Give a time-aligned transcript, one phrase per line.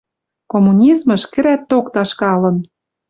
[0.51, 2.57] Коммунизмыш кӹрӓток ташкалын